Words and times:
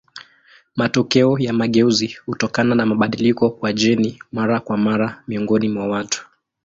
Matokeo 0.75 1.39
ya 1.39 1.53
mageuzi 1.53 2.17
hutokana 2.25 2.75
na 2.75 2.85
mabadiliko 2.85 3.49
kwa 3.49 3.73
jeni 3.73 4.19
mara 4.31 4.59
kwa 4.59 4.77
mara 4.77 5.23
miongoni 5.27 5.69
mwa 5.69 5.87
watu. 5.87 6.27